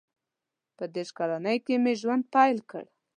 [0.77, 2.83] •په دېرش کلنۍ کې مې ژوند پیل کړ.